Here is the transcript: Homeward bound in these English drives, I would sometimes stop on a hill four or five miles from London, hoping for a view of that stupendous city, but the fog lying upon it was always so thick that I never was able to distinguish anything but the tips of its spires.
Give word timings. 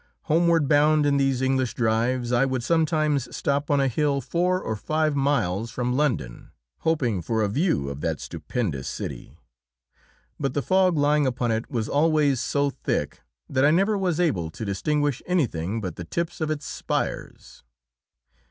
Homeward 0.23 0.67
bound 0.67 1.05
in 1.05 1.17
these 1.17 1.43
English 1.43 1.75
drives, 1.75 2.31
I 2.31 2.43
would 2.43 2.63
sometimes 2.63 3.35
stop 3.37 3.69
on 3.69 3.79
a 3.79 3.87
hill 3.87 4.19
four 4.19 4.59
or 4.59 4.75
five 4.75 5.15
miles 5.15 5.69
from 5.69 5.95
London, 5.95 6.49
hoping 6.79 7.21
for 7.21 7.43
a 7.43 7.47
view 7.47 7.87
of 7.87 8.01
that 8.01 8.19
stupendous 8.19 8.87
city, 8.87 9.37
but 10.39 10.55
the 10.55 10.63
fog 10.63 10.97
lying 10.97 11.27
upon 11.27 11.51
it 11.51 11.69
was 11.69 11.87
always 11.87 12.39
so 12.41 12.71
thick 12.71 13.21
that 13.47 13.63
I 13.63 13.69
never 13.69 13.95
was 13.95 14.19
able 14.19 14.49
to 14.49 14.65
distinguish 14.65 15.21
anything 15.27 15.79
but 15.81 15.97
the 15.97 16.03
tips 16.03 16.41
of 16.41 16.49
its 16.49 16.65
spires. 16.65 17.63